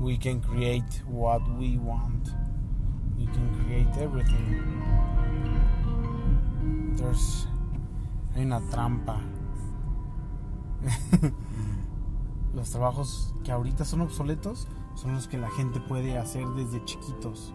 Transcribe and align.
we 0.00 0.16
can 0.16 0.40
create 0.40 1.02
what 1.06 1.42
we 1.58 1.78
want. 1.78 2.30
We 3.18 3.26
can 3.26 3.64
create 3.64 3.96
everything. 4.02 4.62
There's 6.96 7.46
hay 8.34 8.44
una 8.44 8.60
trampa. 8.68 9.20
los 12.54 12.70
trabajos 12.70 13.34
que 13.44 13.52
ahorita 13.52 13.84
son 13.84 14.02
obsoletos 14.02 14.66
son 14.94 15.14
los 15.14 15.28
que 15.28 15.38
la 15.38 15.50
gente 15.50 15.80
puede 15.80 16.18
hacer 16.18 16.46
desde 16.56 16.84
chiquitos. 16.84 17.52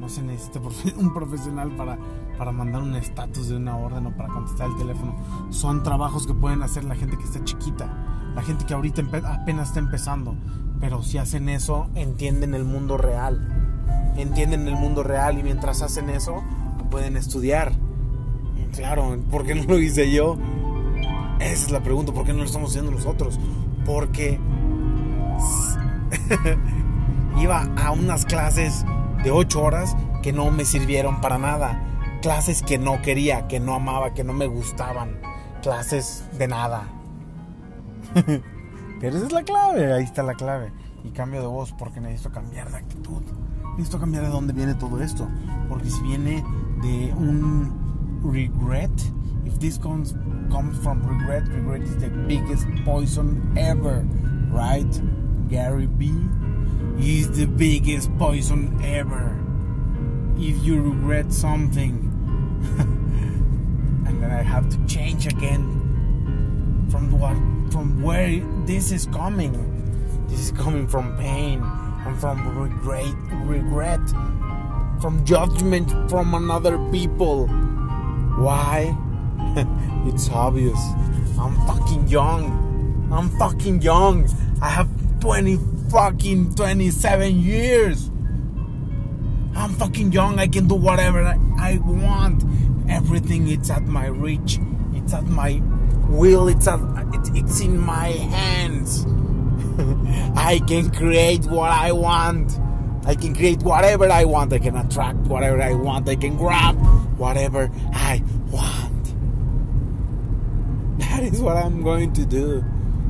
No 0.00 0.08
se 0.08 0.22
necesita 0.22 0.60
un 0.96 1.12
profesional 1.12 1.76
para, 1.76 1.98
para 2.38 2.52
mandar 2.52 2.82
un 2.82 2.96
estatus 2.96 3.48
de 3.48 3.56
una 3.56 3.76
orden 3.76 4.06
o 4.06 4.16
para 4.16 4.28
contestar 4.28 4.70
el 4.70 4.76
teléfono. 4.76 5.14
Son 5.50 5.82
trabajos 5.82 6.26
que 6.26 6.34
pueden 6.34 6.62
hacer 6.62 6.84
la 6.84 6.96
gente 6.96 7.16
que 7.16 7.24
está 7.24 7.44
chiquita, 7.44 8.32
la 8.34 8.42
gente 8.42 8.64
que 8.64 8.74
ahorita 8.74 9.02
apenas 9.24 9.68
está 9.68 9.80
empezando. 9.80 10.34
Pero 10.80 11.02
si 11.02 11.18
hacen 11.18 11.48
eso, 11.48 11.88
entienden 11.94 12.54
el 12.54 12.64
mundo 12.64 12.96
real. 12.96 13.48
Entienden 14.16 14.68
el 14.68 14.74
mundo 14.74 15.02
real 15.02 15.38
y 15.38 15.42
mientras 15.42 15.82
hacen 15.82 16.10
eso, 16.10 16.42
pueden 16.90 17.16
estudiar. 17.16 17.72
Claro, 18.74 19.18
¿por 19.30 19.44
qué 19.44 19.54
no 19.54 19.64
lo 19.64 19.78
hice 19.78 20.10
yo? 20.10 20.36
Esa 21.40 21.66
es 21.66 21.70
la 21.70 21.82
pregunta, 21.82 22.12
¿por 22.12 22.24
qué 22.24 22.32
no 22.32 22.38
lo 22.38 22.44
estamos 22.44 22.70
haciendo 22.70 22.90
nosotros? 22.90 23.38
Porque 23.84 24.38
iba 27.40 27.66
a 27.76 27.90
unas 27.90 28.24
clases 28.24 28.84
de 29.22 29.30
8 29.30 29.62
horas 29.62 29.96
que 30.22 30.32
no 30.32 30.50
me 30.50 30.64
sirvieron 30.64 31.20
para 31.20 31.38
nada. 31.38 31.82
Clases 32.22 32.62
que 32.62 32.78
no 32.78 33.02
quería, 33.02 33.46
que 33.48 33.60
no 33.60 33.74
amaba, 33.74 34.14
que 34.14 34.24
no 34.24 34.32
me 34.32 34.46
gustaban. 34.46 35.20
Clases 35.62 36.24
de 36.38 36.48
nada. 36.48 36.88
Pero 39.04 39.18
esa 39.18 39.26
es 39.26 39.32
la 39.32 39.42
clave, 39.42 39.92
ahí 39.92 40.02
está 40.02 40.22
la 40.22 40.32
clave. 40.32 40.72
Y 41.04 41.10
cambio 41.10 41.42
de 41.42 41.46
voz 41.46 41.74
porque 41.78 42.00
necesito 42.00 42.30
cambiar 42.30 42.70
de 42.70 42.78
actitud. 42.78 43.20
Necesito 43.72 44.00
cambiar 44.00 44.24
de 44.24 44.30
dónde 44.30 44.54
viene 44.54 44.74
todo 44.76 44.98
esto. 45.02 45.28
Porque 45.68 45.90
si 45.90 46.02
viene 46.04 46.42
de 46.80 47.12
un 47.12 48.22
regret, 48.24 48.90
if 49.44 49.58
this 49.58 49.78
comes, 49.78 50.14
comes 50.50 50.74
from 50.78 51.02
regret, 51.02 51.46
regret 51.48 51.82
is 51.82 51.98
the 51.98 52.08
biggest 52.26 52.64
poison 52.86 53.52
ever, 53.58 54.06
right? 54.50 55.02
Gary 55.50 55.86
B 55.86 56.10
is 56.98 57.30
the 57.32 57.44
biggest 57.44 58.10
poison 58.16 58.74
ever. 58.82 59.36
If 60.38 60.64
you 60.64 60.80
regret 60.80 61.30
something, 61.30 62.10
and 64.06 64.22
then 64.22 64.30
I 64.30 64.40
have 64.40 64.70
to 64.70 64.78
change 64.86 65.26
again 65.26 65.83
from 66.94 67.10
what 67.18 67.36
from 67.72 68.00
where 68.02 68.38
this 68.66 68.92
is 68.92 69.06
coming. 69.06 69.52
This 70.28 70.38
is 70.38 70.52
coming 70.52 70.86
from 70.86 71.16
pain 71.18 71.60
and 72.06 72.16
from 72.20 72.56
regret, 72.56 73.12
regret, 73.50 73.98
from 75.02 75.24
judgment 75.24 75.90
from 76.08 76.34
another 76.34 76.78
people. 76.92 77.48
Why? 78.38 78.96
it's 80.06 80.30
obvious. 80.30 80.78
I'm 81.36 81.56
fucking 81.66 82.06
young. 82.06 83.10
I'm 83.12 83.28
fucking 83.40 83.82
young. 83.82 84.28
I 84.62 84.68
have 84.68 84.88
20 85.18 85.58
fucking 85.90 86.54
27 86.54 87.40
years. 87.40 88.08
I'm 89.56 89.74
fucking 89.82 90.12
young. 90.12 90.38
I 90.38 90.46
can 90.46 90.68
do 90.68 90.76
whatever 90.76 91.24
I, 91.58 91.80
want. 91.82 92.44
Everything 92.88 93.48
it's 93.48 93.68
at 93.68 93.82
my 93.82 94.06
reach. 94.06 94.60
It's 94.92 95.12
at 95.12 95.24
my 95.24 95.60
will. 96.08 96.48
It's 96.48 96.66
at 96.66 96.80
it, 97.14 97.36
it's 97.36 97.60
in 97.60 97.78
my 97.78 98.08
hands. 98.08 99.04
I 100.36 100.60
can 100.66 100.90
create 100.90 101.44
what 101.46 101.70
I 101.70 101.92
want. 101.92 102.58
I 103.06 103.14
can 103.14 103.34
create 103.34 103.62
whatever 103.62 104.10
I 104.10 104.24
want. 104.24 104.52
I 104.52 104.58
can 104.58 104.76
attract 104.76 105.18
whatever 105.18 105.60
I 105.60 105.74
want. 105.74 106.08
I 106.08 106.16
can 106.16 106.36
grab 106.36 106.76
whatever 107.18 107.70
I 107.92 108.22
want. 108.50 108.92
That 110.98 111.22
is 111.24 111.40
what 111.40 111.56
I'm 111.56 111.82
going 111.82 112.12
to 112.14 112.24
do 112.24 112.64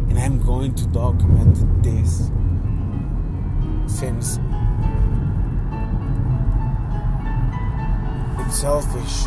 and 0.09 0.19
I'm 0.19 0.41
going 0.45 0.75
to 0.75 0.87
document 0.89 1.57
this 1.83 2.31
since 3.87 4.39
it's 8.39 8.61
selfish. 8.61 9.27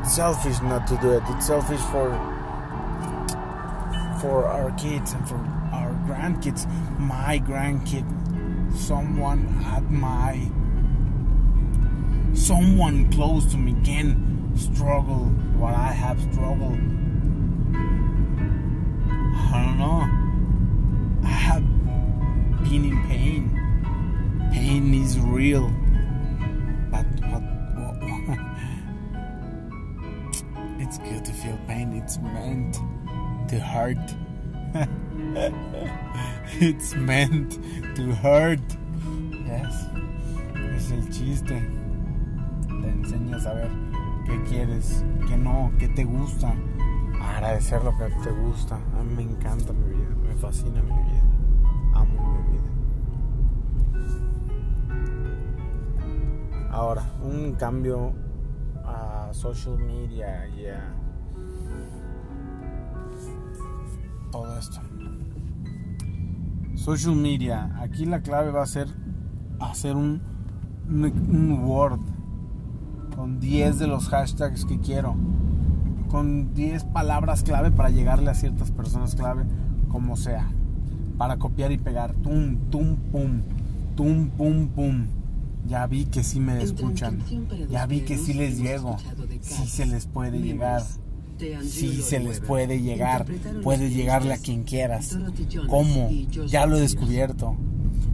It's 0.00 0.14
selfish 0.14 0.60
not 0.62 0.86
to 0.88 0.96
do 0.98 1.12
it. 1.12 1.22
It's 1.28 1.46
selfish 1.46 1.80
for 1.80 2.37
for 4.20 4.46
our 4.46 4.70
kids 4.72 5.12
and 5.12 5.28
for 5.28 5.36
our 5.72 5.92
grandkids. 6.06 6.66
My 6.98 7.38
grandkid, 7.38 8.04
someone 8.76 9.46
at 9.64 9.90
my 9.90 10.50
someone 12.34 13.10
close 13.12 13.44
to 13.46 13.56
me 13.56 13.74
can 13.84 14.52
struggle 14.56 15.24
what 15.58 15.74
I 15.74 15.92
have 15.92 16.20
struggled. 16.32 16.78
I 19.50 19.64
don't 19.64 19.78
know. 19.78 20.04
I 21.24 21.32
have 21.32 21.62
been 22.64 22.84
in 22.84 23.08
pain. 23.08 23.50
Pain 24.52 24.94
is 24.94 25.18
real. 25.18 25.68
But 26.90 27.06
what, 27.30 27.42
what, 27.76 28.38
it's 30.80 30.98
good 30.98 31.24
to 31.24 31.32
feel 31.32 31.58
pain. 31.66 31.92
It's 31.92 32.18
meant 32.18 32.78
to 33.48 33.58
hurt. 33.58 33.98
it's 36.60 36.94
meant 36.94 37.58
to 37.96 38.14
hurt. 38.14 38.60
Yes. 39.46 39.86
Es 40.76 40.90
el 40.90 41.08
chiste. 41.10 41.62
Te 42.68 42.88
enseñas 42.88 43.46
a 43.46 43.54
ver 43.54 43.70
qué 44.26 44.42
quieres, 44.48 45.04
qué 45.26 45.36
no, 45.36 45.72
qué 45.78 45.88
te 45.88 46.04
gusta. 46.04 46.54
Agradecer 47.20 47.82
lo 47.82 47.96
que 47.98 48.10
te 48.22 48.30
gusta. 48.30 48.78
Me 49.16 49.22
encanta 49.22 49.72
mi 49.72 49.88
vida 49.94 49.98
fascina 50.38 50.82
mi 50.82 50.92
vida. 50.92 51.22
Amo 51.94 52.22
mi 52.32 52.42
vida. 52.52 52.70
Ahora, 56.70 57.02
un 57.22 57.54
cambio 57.54 58.12
a 58.84 59.30
social 59.32 59.78
media 59.78 60.46
y 60.48 60.66
a 60.66 60.94
todo 64.30 64.58
esto. 64.58 64.80
Social 66.74 67.16
media, 67.16 67.76
aquí 67.80 68.04
la 68.04 68.22
clave 68.22 68.50
va 68.50 68.62
a 68.62 68.66
ser 68.66 68.88
hacer 69.60 69.96
un, 69.96 70.22
un, 70.88 71.04
un 71.04 71.64
Word 71.64 72.00
con 73.14 73.40
10 73.40 73.78
de 73.80 73.86
los 73.88 74.08
hashtags 74.08 74.64
que 74.64 74.78
quiero, 74.78 75.16
con 76.08 76.54
10 76.54 76.84
palabras 76.84 77.42
clave 77.42 77.70
para 77.70 77.90
llegarle 77.90 78.30
a 78.30 78.34
ciertas 78.34 78.70
personas 78.70 79.16
clave 79.16 79.44
como 79.88 80.16
sea, 80.16 80.48
para 81.16 81.38
copiar 81.38 81.72
y 81.72 81.78
pegar, 81.78 82.14
tum, 82.14 82.56
tum, 82.70 82.96
pum, 83.10 83.42
tum, 83.96 84.30
pum, 84.30 84.68
pum. 84.68 85.06
Ya 85.66 85.86
vi 85.86 86.06
que 86.06 86.22
sí 86.22 86.38
me 86.40 86.62
escuchan, 86.62 87.18
ya 87.68 87.86
vi 87.86 88.02
que 88.02 88.16
sí 88.16 88.32
les 88.32 88.58
llego, 88.58 88.96
sí 89.40 89.66
se 89.66 89.84
les 89.84 90.06
puede 90.06 90.40
llegar, 90.40 90.82
sí 91.62 92.02
se 92.02 92.20
les 92.20 92.40
puede 92.40 92.80
llegar, 92.80 93.26
puedes 93.62 93.94
llegarle 93.94 94.34
a 94.34 94.38
quien 94.38 94.64
quieras. 94.64 95.18
¿Cómo? 95.68 96.10
Ya 96.46 96.66
lo 96.66 96.76
he 96.76 96.80
descubierto. 96.80 97.56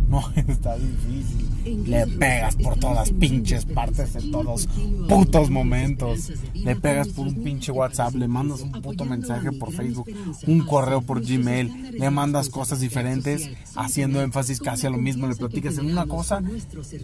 No 0.09 0.23
está 0.49 0.77
difícil. 0.77 1.55
Le 1.87 2.07
pegas 2.07 2.57
por 2.57 2.79
todas 2.79 3.11
pinches 3.11 3.65
partes 3.65 4.15
en 4.17 4.31
todos 4.31 4.69
putos 5.09 5.51
momentos. 5.51 6.31
Le 6.53 6.77
pegas 6.77 7.09
por 7.09 7.27
un 7.27 7.43
pinche 7.43 7.73
WhatsApp, 7.73 8.15
le 8.15 8.29
mandas 8.29 8.61
un 8.61 8.73
puto 8.73 9.05
mensaje 9.05 9.51
por 9.53 9.73
Facebook, 9.73 10.11
un 10.47 10.61
correo 10.61 11.01
por 11.01 11.25
Gmail, 11.25 11.93
le 11.99 12.11
mandas 12.11 12.51
cosas 12.51 12.81
diferentes, 12.81 13.51
haciendo 13.77 14.21
énfasis 14.21 14.61
casi 14.61 14.87
a 14.87 14.91
lo 14.91 14.99
mismo, 14.99 15.27
le 15.27 15.37
platicas 15.37 15.79
en 15.79 15.91
una 15.91 16.07
cosa. 16.07 16.43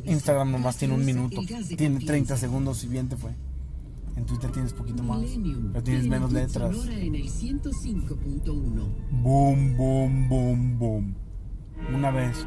Instagram 0.05 0.53
nomás 0.53 0.77
tiene 0.77 0.94
un 0.94 1.05
minuto, 1.05 1.41
tiene 1.77 2.00
30 2.00 2.37
segundos 2.37 2.85
y 2.85 2.89
bien 2.89 3.09
te 3.09 3.17
fue. 3.17 3.31
En 4.17 4.27
Twitter 4.27 4.51
tienes 4.51 4.73
poquito 4.73 5.03
más, 5.03 5.21
pero 5.73 5.83
tienes 5.83 6.07
menos 6.07 6.33
letras. 6.33 6.77
Boom, 9.11 9.77
boom, 9.77 10.29
boom, 10.29 10.79
boom. 10.79 11.15
Una 11.95 12.11
vez 12.11 12.47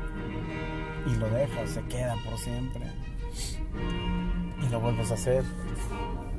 y 1.05 1.15
lo 1.15 1.29
dejas, 1.29 1.69
se 1.69 1.81
queda 1.83 2.15
por 2.23 2.37
siempre. 2.37 2.85
Y 4.61 4.69
lo 4.69 4.79
vuelves 4.79 5.11
a 5.11 5.15
hacer. 5.15 5.43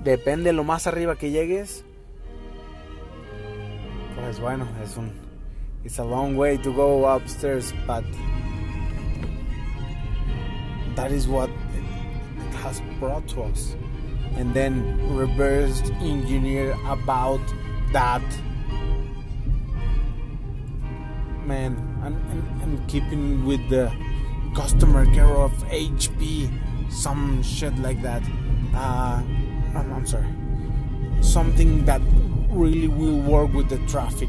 Depende 0.02 0.52
lo 0.52 0.64
más 0.64 0.86
arriba 0.86 1.16
que 1.16 1.30
llegues. 1.30 1.84
Pues 4.14 4.40
bueno, 4.40 4.66
es 4.82 4.96
un 4.96 5.10
it's 5.84 5.98
a 5.98 6.04
long 6.04 6.36
way 6.36 6.56
to 6.56 6.72
go 6.72 7.04
upstairs, 7.04 7.72
but 7.86 8.04
that 10.94 11.12
is 11.12 11.28
what 11.28 11.50
it 11.50 12.54
has 12.54 12.80
brought 12.98 13.26
to 13.28 13.42
us. 13.42 13.76
And 14.36 14.52
then 14.52 15.14
reverse 15.16 15.80
engineer 16.00 16.76
about 16.86 17.40
that. 17.92 18.22
Man, 21.46 21.76
and 22.02 22.88
keeping 22.88 23.44
with 23.44 23.68
the 23.68 23.92
customer 24.54 25.04
care 25.14 25.36
of 25.36 25.52
HP, 25.68 26.50
some 26.90 27.42
shit 27.42 27.76
like 27.78 28.00
that. 28.02 28.22
Uh, 28.74 29.22
I'm, 29.74 29.92
I'm 29.92 30.06
sorry. 30.06 30.26
Something 31.20 31.84
that 31.86 32.00
really 32.50 32.88
will 32.88 33.18
work 33.20 33.52
with 33.52 33.68
the 33.68 33.78
traffic 33.86 34.28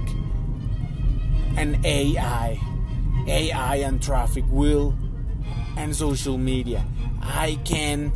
and 1.58 1.84
AI. 1.86 2.60
AI 3.28 3.76
and 3.78 4.02
traffic 4.02 4.44
will 4.50 4.94
and 5.78 5.96
social 5.96 6.38
media. 6.38 6.84
I 7.22 7.60
can 7.66 8.12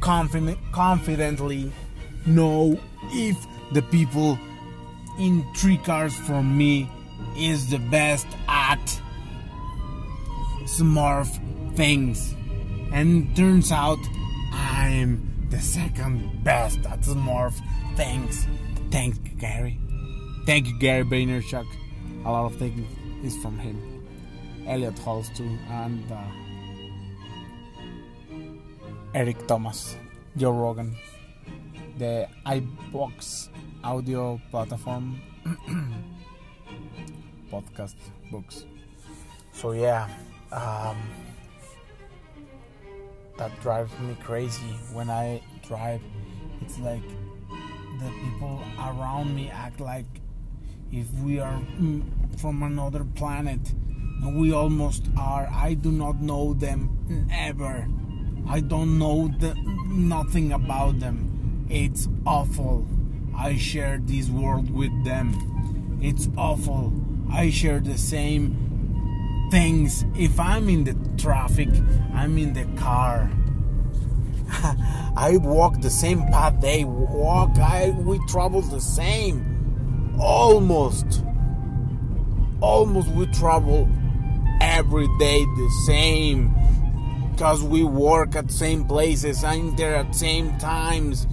confident, 0.00 0.58
confidently 0.72 1.72
know 2.26 2.78
if 3.10 3.36
the 3.72 3.82
people 3.82 4.38
in 5.18 5.44
three 5.54 5.78
cars 5.78 6.14
from 6.16 6.56
me 6.56 6.90
is 7.36 7.70
the 7.70 7.78
best 7.78 8.26
at 8.48 9.00
smart 10.66 11.28
things. 11.74 12.34
And 12.92 13.34
turns 13.36 13.72
out 13.72 13.98
I'm 14.52 15.48
the 15.50 15.60
second 15.60 16.44
best 16.44 16.84
at 16.86 17.04
smart 17.04 17.54
things. 17.96 18.46
Thank 18.90 19.16
you, 19.24 19.36
Gary. 19.38 19.78
Thank 20.46 20.66
you, 20.66 20.78
Gary 20.78 21.04
Vaynerchuk. 21.04 21.66
A 22.24 22.30
lot 22.30 22.46
of 22.46 22.56
things 22.56 22.86
is 23.22 23.36
from 23.42 23.58
him. 23.58 23.76
Elliott 24.66 24.96
Hulse 24.96 25.34
too, 25.34 25.58
and 25.70 26.12
uh, 26.12 26.22
Eric 29.18 29.48
Thomas, 29.48 29.96
Joe 30.36 30.52
Rogan, 30.52 30.94
the 31.98 32.28
iVoox 32.46 33.48
audio 33.82 34.40
platform, 34.52 35.20
podcast 37.50 37.96
books. 38.30 38.64
So 39.50 39.72
yeah, 39.72 40.06
um, 40.52 40.96
that 43.38 43.50
drives 43.60 43.90
me 43.98 44.16
crazy 44.22 44.78
when 44.92 45.10
I 45.10 45.42
drive. 45.66 46.00
It's 46.62 46.78
like 46.78 47.02
the 47.98 48.10
people 48.22 48.62
around 48.78 49.34
me 49.34 49.50
act 49.50 49.80
like 49.80 50.06
if 50.92 51.12
we 51.24 51.40
are 51.40 51.60
mm, 51.80 52.04
from 52.38 52.62
another 52.62 53.02
planet 53.16 53.74
we 54.34 54.52
almost 54.52 55.06
are 55.16 55.48
i 55.52 55.74
do 55.74 55.92
not 55.92 56.20
know 56.20 56.52
them 56.54 56.90
ever 57.32 57.86
i 58.48 58.60
don't 58.60 58.98
know 58.98 59.28
the, 59.38 59.54
nothing 59.86 60.52
about 60.52 61.00
them. 61.00 61.66
It's 61.70 62.08
awful. 62.26 62.86
I 63.36 63.56
share 63.56 63.98
this 64.02 64.28
world 64.28 64.70
with 64.70 65.04
them. 65.04 65.98
It's 66.02 66.28
awful. 66.36 66.92
I 67.30 67.50
share 67.50 67.80
the 67.80 67.98
same 67.98 69.48
things. 69.50 70.04
If 70.16 70.38
i'm 70.38 70.68
in 70.68 70.84
the 70.84 70.96
traffic 71.16 71.68
i'm 72.14 72.36
in 72.38 72.52
the 72.52 72.64
car. 72.80 73.30
I 75.16 75.36
walk 75.42 75.80
the 75.80 75.90
same 75.90 76.22
path 76.28 76.60
they 76.60 76.84
walk. 76.84 77.58
I 77.58 77.90
we 77.90 78.18
travel 78.26 78.62
the 78.62 78.80
same, 78.80 80.16
almost, 80.18 81.22
almost 82.60 83.08
we 83.08 83.26
travel 83.26 83.88
every 84.60 85.06
day 85.18 85.44
the 85.44 85.82
same, 85.86 86.54
cause 87.38 87.62
we 87.62 87.84
work 87.84 88.34
at 88.34 88.50
same 88.50 88.84
places, 88.84 89.44
I'm 89.44 89.76
there 89.76 89.94
at 89.96 90.14
same 90.14 90.58
times, 90.58 91.26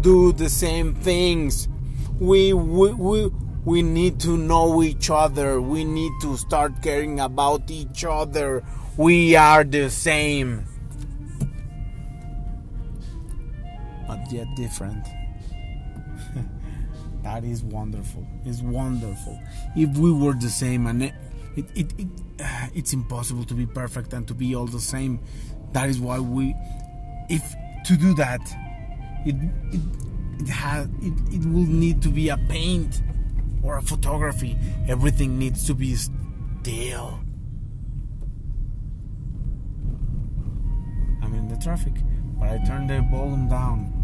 do 0.00 0.32
the 0.32 0.48
same 0.48 0.94
things. 0.94 1.68
We 2.18 2.52
we 2.52 2.92
we 2.92 3.30
we 3.64 3.82
need 3.82 4.20
to 4.20 4.36
know 4.36 4.82
each 4.82 5.10
other. 5.10 5.60
We 5.60 5.84
need 5.84 6.12
to 6.22 6.36
start 6.36 6.82
caring 6.82 7.20
about 7.20 7.70
each 7.70 8.04
other. 8.04 8.64
We 8.96 9.36
are 9.36 9.64
the 9.64 9.88
same. 9.88 10.66
but 14.12 14.30
yet 14.30 14.46
different. 14.56 15.06
that 17.22 17.44
is 17.44 17.62
wonderful. 17.62 18.26
It's 18.44 18.60
wonderful. 18.60 19.40
If 19.74 19.96
we 19.96 20.12
were 20.12 20.34
the 20.34 20.50
same, 20.50 20.86
and 20.86 21.12
it, 21.56 21.64
it, 21.74 21.92
it, 21.98 22.00
it 22.00 22.08
it's 22.74 22.92
impossible 22.92 23.44
to 23.44 23.54
be 23.54 23.66
perfect 23.66 24.12
and 24.12 24.26
to 24.28 24.34
be 24.34 24.54
all 24.54 24.66
the 24.66 24.80
same. 24.80 25.20
That 25.72 25.88
is 25.88 26.00
why 26.00 26.18
we, 26.18 26.54
if 27.28 27.54
to 27.86 27.96
do 27.96 28.14
that, 28.14 28.40
it 29.24 29.36
it 29.72 29.80
it 30.40 30.48
has 30.48 30.86
it, 31.00 31.34
it 31.34 31.44
will 31.46 31.66
need 31.66 32.02
to 32.02 32.08
be 32.08 32.28
a 32.28 32.36
paint 32.36 33.02
or 33.62 33.78
a 33.78 33.82
photography. 33.82 34.56
Everything 34.88 35.38
needs 35.38 35.66
to 35.66 35.74
be 35.74 35.94
still. 35.94 37.20
I'm 41.22 41.34
in 41.34 41.48
the 41.48 41.56
traffic, 41.56 41.94
but 42.38 42.48
I 42.48 42.58
turned 42.64 42.90
the 42.90 43.00
volume 43.10 43.48
down 43.48 44.02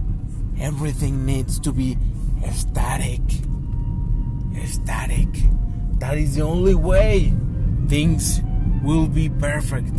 everything 0.60 1.24
needs 1.24 1.58
to 1.60 1.72
be 1.72 1.96
static. 2.52 3.20
Static. 4.64 5.28
That 5.98 6.16
is 6.16 6.36
the 6.36 6.42
only 6.42 6.74
way 6.74 7.32
things 7.88 8.40
will 8.82 9.06
be 9.06 9.28
perfect. 9.28 9.94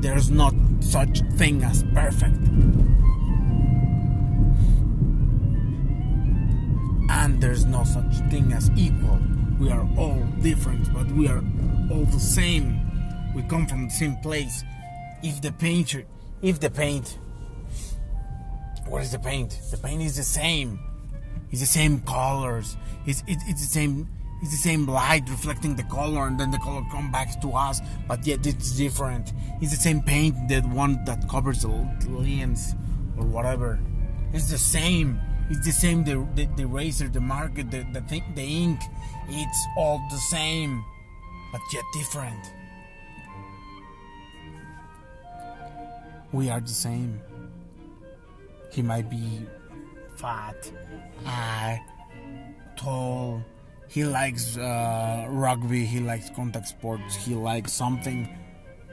There's 0.00 0.30
not 0.30 0.54
such 0.80 1.20
thing 1.36 1.62
as 1.62 1.82
perfect. 1.94 2.36
And 7.10 7.40
there's 7.40 7.64
no 7.64 7.84
such 7.84 8.16
thing 8.30 8.52
as 8.52 8.70
equal. 8.76 9.20
We 9.58 9.70
are 9.70 9.88
all 9.96 10.20
different, 10.40 10.92
but 10.92 11.06
we 11.12 11.28
are 11.28 11.42
all 11.90 12.04
the 12.04 12.20
same. 12.20 12.80
We 13.34 13.42
come 13.42 13.66
from 13.66 13.84
the 13.84 13.94
same 13.94 14.16
place. 14.16 14.64
If 15.22 15.40
the 15.40 15.52
painter, 15.52 16.04
if 16.42 16.58
the 16.58 16.70
paint 16.70 17.18
what 18.92 19.02
is 19.02 19.12
the 19.12 19.18
paint? 19.18 19.58
The 19.70 19.78
paint 19.78 20.02
is 20.02 20.16
the 20.16 20.22
same. 20.22 20.78
It's 21.50 21.60
the 21.60 21.66
same 21.66 22.00
colors. 22.00 22.76
It's 23.06 23.22
it, 23.26 23.38
it's 23.46 23.62
the 23.62 23.72
same. 23.72 24.08
It's 24.42 24.50
the 24.50 24.56
same 24.56 24.86
light 24.86 25.30
reflecting 25.30 25.76
the 25.76 25.84
color, 25.84 26.26
and 26.26 26.38
then 26.38 26.50
the 26.50 26.58
color 26.58 26.82
comes 26.90 27.12
back 27.12 27.40
to 27.42 27.52
us. 27.52 27.80
But 28.08 28.26
yet 28.26 28.44
it's 28.44 28.72
different. 28.76 29.32
It's 29.60 29.70
the 29.70 29.80
same 29.80 30.02
paint, 30.02 30.48
the 30.48 30.60
one 30.62 31.04
that 31.04 31.28
covers 31.28 31.62
the 31.62 31.68
lens 32.08 32.74
or 33.16 33.24
whatever. 33.24 33.78
It's 34.32 34.50
the 34.50 34.58
same. 34.58 35.20
It's 35.48 35.64
the 35.64 35.72
same. 35.72 36.02
The 36.02 36.26
the, 36.34 36.46
the 36.56 36.66
razor, 36.66 37.08
the 37.08 37.20
marker, 37.20 37.62
the 37.62 37.86
the 37.92 38.00
thing, 38.02 38.24
the 38.34 38.42
ink. 38.42 38.80
It's 39.28 39.66
all 39.78 40.02
the 40.10 40.18
same, 40.18 40.84
but 41.52 41.60
yet 41.72 41.84
different. 41.94 42.52
We 46.32 46.50
are 46.50 46.60
the 46.60 46.68
same. 46.68 47.20
He 48.72 48.82
might 48.82 49.08
be 49.08 49.46
fat, 50.16 50.72
i 51.26 51.80
tall. 52.74 53.44
He 53.92 54.04
likes 54.04 54.56
uh, 54.56 55.26
rugby. 55.28 55.84
He 55.84 56.00
likes 56.00 56.30
contact 56.30 56.66
sports. 56.68 57.14
He 57.14 57.34
likes 57.34 57.74
something. 57.74 58.26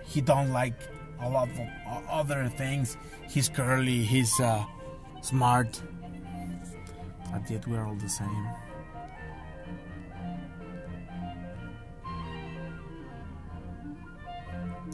He 0.06 0.20
don't 0.20 0.52
like 0.52 0.76
a 1.22 1.30
lot 1.30 1.48
of 1.48 2.04
other 2.10 2.50
things. 2.58 2.98
He's 3.30 3.48
curly. 3.48 4.04
He's 4.04 4.38
uh, 4.42 4.66
smart. 5.22 5.82
But 7.32 7.50
yet 7.50 7.66
we're 7.66 7.86
all 7.86 7.96
the 7.96 8.10
same. 8.10 8.48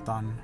Done. 0.06 0.38